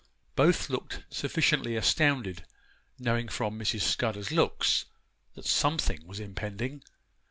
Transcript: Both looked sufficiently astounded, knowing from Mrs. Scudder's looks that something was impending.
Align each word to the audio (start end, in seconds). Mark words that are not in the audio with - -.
Both 0.35 0.67
looked 0.71 1.03
sufficiently 1.11 1.75
astounded, 1.75 2.43
knowing 2.97 3.27
from 3.27 3.59
Mrs. 3.59 3.81
Scudder's 3.81 4.31
looks 4.31 4.85
that 5.35 5.45
something 5.45 6.07
was 6.07 6.19
impending. 6.19 6.81